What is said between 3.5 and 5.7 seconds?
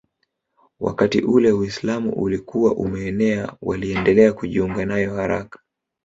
waliendelea kujiunga nayo haraka